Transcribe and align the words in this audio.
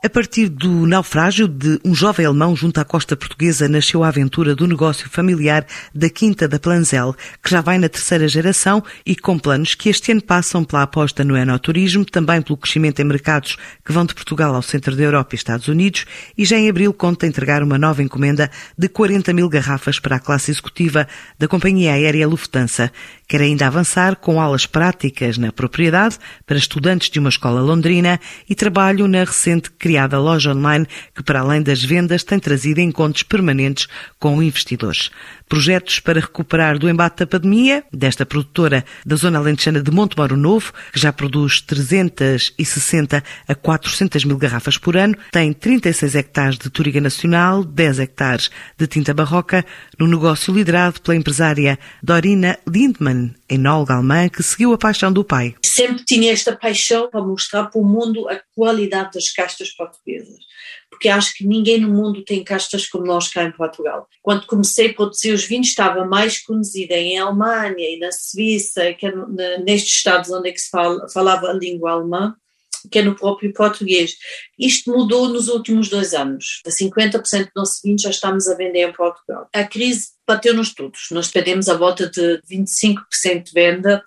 A 0.00 0.08
partir 0.08 0.48
do 0.48 0.86
naufrágio 0.86 1.48
de 1.48 1.80
um 1.84 1.92
jovem 1.92 2.24
alemão 2.24 2.54
junto 2.54 2.78
à 2.78 2.84
costa 2.84 3.16
portuguesa, 3.16 3.68
nasceu 3.68 4.04
a 4.04 4.08
aventura 4.08 4.54
do 4.54 4.64
negócio 4.64 5.10
familiar 5.10 5.66
da 5.92 6.08
Quinta 6.08 6.46
da 6.46 6.56
Planzel, 6.56 7.16
que 7.42 7.50
já 7.50 7.60
vai 7.60 7.78
na 7.78 7.88
terceira 7.88 8.28
geração 8.28 8.80
e 9.04 9.16
com 9.16 9.36
planos 9.36 9.74
que 9.74 9.88
este 9.88 10.12
ano 10.12 10.22
passam 10.22 10.62
pela 10.62 10.82
aposta 10.82 11.24
no 11.24 11.36
enoturismo, 11.36 12.04
também 12.04 12.40
pelo 12.40 12.56
crescimento 12.56 13.00
em 13.00 13.04
mercados 13.04 13.56
que 13.84 13.92
vão 13.92 14.06
de 14.06 14.14
Portugal 14.14 14.54
ao 14.54 14.62
centro 14.62 14.94
da 14.94 15.02
Europa 15.02 15.34
e 15.34 15.36
Estados 15.36 15.66
Unidos, 15.66 16.06
e 16.36 16.44
já 16.44 16.56
em 16.56 16.70
abril 16.70 16.94
conta 16.94 17.26
entregar 17.26 17.60
uma 17.64 17.76
nova 17.76 18.00
encomenda 18.00 18.48
de 18.78 18.88
40 18.88 19.32
mil 19.32 19.48
garrafas 19.48 19.98
para 19.98 20.14
a 20.14 20.20
classe 20.20 20.52
executiva 20.52 21.08
da 21.36 21.48
companhia 21.48 21.94
aérea 21.94 22.28
Lufthansa. 22.28 22.92
Quer 23.26 23.40
ainda 23.40 23.66
avançar 23.66 24.14
com 24.14 24.40
aulas 24.40 24.64
práticas 24.64 25.36
na 25.38 25.50
propriedade 25.50 26.18
para 26.46 26.56
estudantes 26.56 27.10
de 27.10 27.18
uma 27.18 27.30
escola 27.30 27.60
londrina 27.60 28.20
e 28.48 28.54
trabalho 28.54 29.08
na 29.08 29.24
recente 29.24 29.70
criada 29.88 30.18
loja 30.18 30.52
online 30.52 30.86
que, 31.14 31.22
para 31.22 31.40
além 31.40 31.62
das 31.62 31.82
vendas, 31.82 32.22
tem 32.22 32.38
trazido 32.38 32.78
encontros 32.78 33.22
permanentes 33.22 33.88
com 34.18 34.42
investidores. 34.42 35.10
Projetos 35.48 35.98
para 35.98 36.20
recuperar 36.20 36.78
do 36.78 36.90
embate 36.90 37.20
da 37.20 37.26
pandemia, 37.26 37.82
desta 37.90 38.26
produtora 38.26 38.84
da 39.06 39.16
zona 39.16 39.38
alentejana 39.38 39.82
de 39.82 39.90
Montemoro 39.90 40.36
Novo, 40.36 40.74
que 40.92 41.00
já 41.00 41.10
produz 41.10 41.62
360 41.62 43.24
a 43.48 43.54
400 43.54 44.26
mil 44.26 44.36
garrafas 44.36 44.76
por 44.76 44.94
ano, 44.94 45.16
tem 45.32 45.54
36 45.54 46.14
hectares 46.14 46.58
de 46.58 46.68
Turiga 46.68 47.00
Nacional, 47.00 47.64
10 47.64 48.00
hectares 48.00 48.50
de 48.76 48.86
tinta 48.86 49.14
barroca, 49.14 49.64
no 49.98 50.06
negócio 50.06 50.52
liderado 50.52 51.00
pela 51.00 51.16
empresária 51.16 51.78
Dorina 52.02 52.58
Lindman, 52.68 53.34
enóloga 53.48 53.94
alemã, 53.94 54.28
que 54.28 54.42
seguiu 54.42 54.74
a 54.74 54.78
paixão 54.78 55.10
do 55.10 55.24
pai. 55.24 55.54
Sempre 55.64 56.04
tinha 56.04 56.30
esta 56.30 56.54
paixão 56.54 57.08
para 57.08 57.22
mostrar 57.22 57.64
para 57.64 57.80
o 57.80 57.84
mundo 57.84 58.28
a 58.28 58.38
qualidade 58.54 59.12
das 59.14 59.30
castas 59.30 59.70
portuguesas 59.78 60.44
porque 60.98 61.08
acho 61.08 61.34
que 61.34 61.46
ninguém 61.46 61.80
no 61.80 61.88
mundo 61.88 62.24
tem 62.24 62.42
castas 62.42 62.88
como 62.88 63.06
nós 63.06 63.28
cá 63.28 63.44
em 63.44 63.52
Portugal. 63.52 64.08
Quando 64.20 64.46
comecei 64.46 64.90
a 64.90 64.94
produzir 64.94 65.32
os 65.32 65.44
vinhos, 65.44 65.68
estava 65.68 66.04
mais 66.04 66.42
conhecida 66.42 66.94
em 66.94 67.18
Alemanha 67.18 67.88
e 67.88 67.98
na 67.98 68.10
Suíça, 68.10 68.92
que 68.94 69.06
é 69.06 69.12
nestes 69.58 69.94
estados 69.94 70.30
onde 70.30 70.48
é 70.48 70.52
que 70.52 70.58
se 70.58 70.70
fala, 70.70 71.08
falava 71.08 71.48
a 71.48 71.52
língua 71.52 71.92
alemã, 71.92 72.34
que 72.90 72.98
é 72.98 73.02
no 73.02 73.14
próprio 73.14 73.52
português. 73.52 74.16
Isto 74.58 74.90
mudou 74.90 75.28
nos 75.28 75.48
últimos 75.48 75.88
dois 75.88 76.14
anos. 76.14 76.62
A 76.66 76.70
50% 76.70 77.44
do 77.44 77.50
nosso 77.54 77.80
vinho 77.84 77.98
já 77.98 78.10
estamos 78.10 78.48
a 78.48 78.56
vender 78.56 78.88
em 78.88 78.92
Portugal. 78.92 79.48
A 79.52 79.64
crise 79.64 80.08
bateu-nos 80.28 80.74
todos. 80.74 81.08
Nós 81.10 81.28
perdemos 81.28 81.68
a 81.68 81.76
volta 81.76 82.06
de 82.06 82.40
25% 82.48 83.44
de 83.44 83.52
venda, 83.52 84.04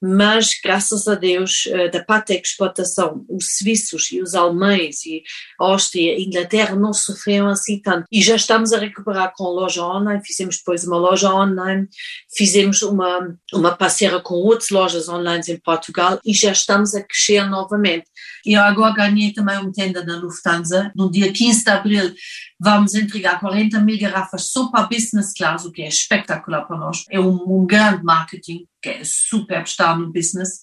mas 0.00 0.50
graças 0.64 1.06
a 1.06 1.14
Deus, 1.14 1.64
eh, 1.66 1.88
da 1.88 2.02
parte 2.02 2.32
da 2.32 2.40
exportação, 2.40 3.26
os 3.28 3.58
suíços 3.58 4.10
e 4.12 4.22
os 4.22 4.34
alemães 4.34 5.04
e 5.04 5.22
a 5.60 5.64
Áustria 5.64 6.16
e 6.16 6.22
a 6.22 6.26
Inglaterra 6.26 6.76
não 6.76 6.92
sofreram 6.92 7.48
assim 7.48 7.80
tanto. 7.80 8.06
E 8.10 8.22
já 8.22 8.36
estamos 8.36 8.72
a 8.72 8.78
recuperar 8.78 9.32
com 9.36 9.44
loja 9.44 9.84
online, 9.84 10.22
fizemos 10.24 10.56
depois 10.56 10.84
uma 10.84 10.96
loja 10.96 11.34
online, 11.34 11.86
fizemos 12.34 12.80
uma, 12.82 13.36
uma 13.52 13.76
parceira 13.76 14.20
com 14.20 14.36
outras 14.36 14.70
lojas 14.70 15.08
online 15.08 15.44
em 15.48 15.58
Portugal 15.58 16.18
e 16.24 16.32
já 16.32 16.52
estamos 16.52 16.94
a 16.94 17.02
crescer 17.02 17.44
novamente. 17.48 18.06
E 18.46 18.54
agora 18.54 18.94
ganhei 18.94 19.32
também 19.32 19.58
uma 19.58 19.72
tenda 19.72 20.04
na 20.04 20.16
Lufthansa, 20.16 20.92
no 20.96 21.10
dia 21.10 21.32
15 21.32 21.64
de 21.64 21.70
abril 21.70 22.14
vamos 22.60 22.94
entregar 22.94 23.38
40 23.38 23.80
mil 23.80 23.98
garrafas 23.98 24.50
só 24.50 24.70
para 24.70 24.86
business 24.86 25.32
class, 25.32 25.64
o 25.64 25.72
que 25.72 25.82
é 25.82 25.88
espetacular 25.88 26.62
para 26.62 26.76
nós. 26.76 27.04
É 27.10 27.20
um, 27.20 27.38
um 27.46 27.66
grande 27.66 28.02
marketing, 28.02 28.66
que 28.82 28.88
é 28.88 29.00
super 29.04 29.62
estar 29.62 29.96
no 29.96 30.12
business. 30.12 30.62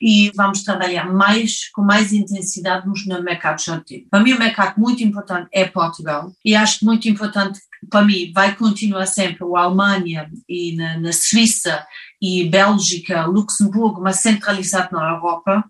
E 0.00 0.30
vamos 0.34 0.62
trabalhar 0.62 1.10
mais, 1.10 1.70
com 1.70 1.82
mais 1.82 2.12
intensidade 2.12 2.86
no 2.86 3.22
mercado 3.22 3.62
janteiro. 3.62 4.06
Para 4.10 4.22
mim, 4.22 4.32
o 4.32 4.38
mercado 4.38 4.78
muito 4.78 5.02
importante 5.02 5.48
é 5.52 5.64
Portugal. 5.64 6.30
E 6.44 6.54
acho 6.54 6.84
muito 6.84 7.08
importante, 7.08 7.58
para 7.88 8.04
mim, 8.04 8.30
vai 8.34 8.54
continuar 8.54 9.06
sempre 9.06 9.44
a 9.44 9.60
Alemanha 9.60 10.28
e 10.46 10.76
na, 10.76 10.98
na 10.98 11.12
Suíça 11.12 11.86
e 12.20 12.48
Bélgica, 12.48 13.24
Luxemburgo, 13.26 14.02
mas 14.02 14.20
centralizado 14.20 14.94
na 14.94 15.14
Europa. 15.14 15.64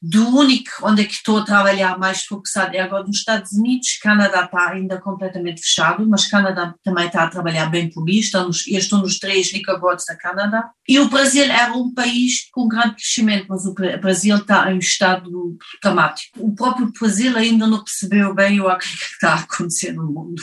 Do 0.00 0.28
único 0.36 0.70
onde 0.82 1.02
é 1.02 1.04
que 1.04 1.12
estou 1.12 1.38
a 1.38 1.44
trabalhar 1.44 1.96
mais 1.98 2.24
focado 2.24 2.42
é 2.74 2.80
agora 2.80 3.04
nos 3.04 3.18
Estados 3.18 3.52
Unidos. 3.52 3.98
Canadá 4.02 4.44
está 4.44 4.70
ainda 4.70 5.00
completamente 5.00 5.60
fechado, 5.60 6.04
mas 6.08 6.26
Canadá 6.26 6.74
também 6.82 7.06
está 7.06 7.22
a 7.22 7.28
trabalhar 7.28 7.66
bem 7.66 7.88
por 7.88 8.04
mim. 8.04 8.18
Estou 8.18 8.46
nos, 8.46 8.66
eu 8.66 8.78
estou 8.78 8.98
nos 8.98 9.18
três 9.18 9.52
liquorboards 9.52 10.04
da 10.06 10.16
Canadá. 10.16 10.70
E 10.88 10.98
o 10.98 11.08
Brasil 11.08 11.44
era 11.44 11.72
um 11.72 11.94
país 11.94 12.48
com 12.50 12.66
grande 12.66 12.96
crescimento, 12.96 13.46
mas 13.48 13.64
o 13.64 13.74
Brasil 13.74 14.36
está 14.36 14.72
em 14.72 14.78
estado 14.78 15.56
dramático. 15.80 16.40
O 16.40 16.54
próprio 16.54 16.92
Brasil 16.98 17.36
ainda 17.36 17.66
não 17.66 17.84
percebeu 17.84 18.34
bem 18.34 18.60
o 18.60 18.76
que 18.76 18.86
está 18.86 19.34
a 19.34 19.40
acontecer 19.40 19.92
no 19.92 20.06
mundo. 20.06 20.42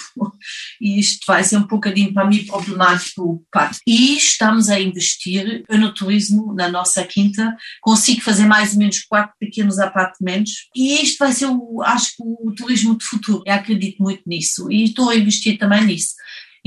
E 0.80 1.00
isto 1.00 1.26
vai 1.28 1.44
ser 1.44 1.58
um 1.58 1.68
bocadinho 1.68 2.14
para 2.14 2.26
mim 2.26 2.46
problemático. 2.46 3.46
E 3.86 4.16
estamos 4.16 4.70
a 4.70 4.80
investir 4.80 5.66
no 5.70 5.94
turismo 5.94 6.54
na 6.54 6.70
nossa 6.70 7.04
quinta. 7.04 7.56
Consigo 7.82 8.22
fazer 8.22 8.46
mais 8.46 8.74
ou 8.74 8.80
menos 8.80 9.06
quatro 9.10 9.36
pequenos 9.40 9.80
apartamentos. 9.80 10.70
E 10.76 11.02
isto 11.02 11.18
vai 11.18 11.34
ser, 11.34 11.48
o, 11.48 11.82
acho 11.82 12.16
que, 12.16 12.24
o 12.24 12.54
turismo 12.56 12.98
de 12.98 13.04
futuro. 13.04 13.44
Eu 13.46 13.54
acredito 13.54 14.02
muito 14.02 14.22
nisso 14.26 14.72
e 14.72 14.86
estou 14.86 15.10
a 15.10 15.16
investir 15.16 15.58
também 15.58 15.84
nisso. 15.84 16.14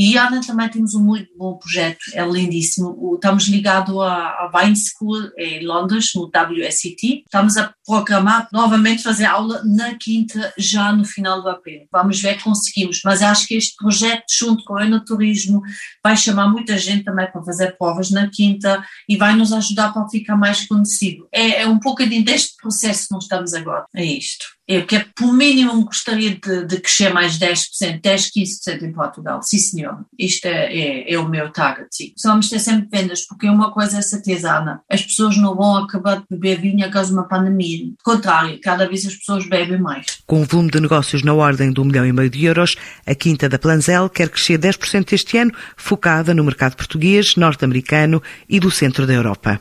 E 0.04 0.18
Ana 0.18 0.40
também 0.44 0.68
temos 0.68 0.94
um 0.94 1.04
muito 1.04 1.30
bom 1.38 1.56
projeto, 1.56 2.00
é 2.12 2.26
lindíssimo. 2.26 3.14
Estamos 3.14 3.46
ligados 3.46 3.96
à, 4.00 4.50
Wine 4.52 4.74
School 4.74 5.30
em 5.38 5.64
Londres, 5.64 6.10
no 6.16 6.24
WSET. 6.24 7.22
Estamos 7.24 7.56
a 7.56 7.72
programar 7.86 8.48
novamente 8.52 9.04
fazer 9.04 9.26
aula 9.26 9.62
na 9.64 9.94
quinta, 9.94 10.52
já 10.58 10.92
no 10.92 11.04
final 11.04 11.40
do 11.40 11.48
abril. 11.48 11.86
Vamos 11.92 12.20
ver 12.20 12.36
que 12.36 12.42
conseguimos. 12.42 13.00
Mas 13.04 13.22
acho 13.22 13.46
que 13.46 13.54
este 13.54 13.76
projeto, 13.76 14.24
junto 14.28 14.64
com 14.64 14.74
o 14.74 14.80
Enoturismo, 14.80 15.62
vai 16.02 16.16
chamar 16.16 16.48
muita 16.48 16.76
gente 16.76 17.04
também 17.04 17.30
para 17.30 17.44
fazer 17.44 17.76
provas 17.78 18.10
na 18.10 18.28
quinta 18.28 18.84
e 19.08 19.16
vai 19.16 19.36
nos 19.36 19.52
ajudar 19.52 19.92
para 19.92 20.08
ficar 20.08 20.36
mais 20.36 20.66
conhecido. 20.66 21.28
É, 21.30 21.62
é 21.62 21.68
um 21.68 21.78
pouquinho 21.78 22.24
deste 22.24 22.56
processo 22.60 23.06
que 23.06 23.14
nós 23.14 23.22
estamos 23.22 23.54
agora. 23.54 23.86
É 23.94 24.04
isto. 24.04 24.46
Eu 24.72 24.86
que 24.86 24.98
por 25.14 25.30
mínimo 25.34 25.84
gostaria 25.84 26.30
de, 26.30 26.64
de 26.64 26.80
crescer 26.80 27.12
mais 27.12 27.38
10%, 27.38 28.00
10, 28.00 28.30
15% 28.30 28.82
em 28.82 28.90
Portugal. 28.90 29.42
Sim, 29.42 29.58
senhor. 29.58 29.98
Isto 30.18 30.46
é, 30.46 30.72
é, 30.72 31.12
é, 31.12 31.18
o 31.18 31.28
meu 31.28 31.52
target, 31.52 31.88
sim. 31.90 32.14
Vamos 32.24 32.48
ter 32.48 32.58
sempre 32.58 32.88
vendas, 32.90 33.26
porque 33.26 33.46
uma 33.50 33.70
coisa 33.70 33.98
é 33.98 34.00
certeza, 34.00 34.50
Ana. 34.50 34.80
As 34.90 35.02
pessoas 35.02 35.36
não 35.36 35.54
vão 35.54 35.76
acabar 35.76 36.20
de 36.20 36.24
beber 36.30 36.58
vinho 36.58 36.86
a 36.86 36.88
causa 36.88 37.10
de 37.10 37.14
uma 37.14 37.28
pandemia. 37.28 37.92
Ao 38.02 38.14
contrário, 38.14 38.58
cada 38.62 38.88
vez 38.88 39.04
as 39.04 39.14
pessoas 39.14 39.46
bebem 39.46 39.78
mais. 39.78 40.22
Com 40.26 40.40
o 40.40 40.46
volume 40.46 40.70
de 40.70 40.80
negócios 40.80 41.22
na 41.22 41.34
ordem 41.34 41.70
de 41.70 41.78
um 41.78 41.84
milhão 41.84 42.06
e 42.06 42.12
meio 42.12 42.30
de 42.30 42.42
euros, 42.42 42.74
a 43.06 43.14
Quinta 43.14 43.50
da 43.50 43.58
Planzel 43.58 44.08
quer 44.08 44.30
crescer 44.30 44.58
10% 44.58 45.12
este 45.12 45.36
ano, 45.36 45.52
focada 45.76 46.32
no 46.32 46.44
mercado 46.44 46.76
português, 46.76 47.36
norte-americano 47.36 48.22
e 48.48 48.58
do 48.58 48.70
centro 48.70 49.06
da 49.06 49.12
Europa. 49.12 49.60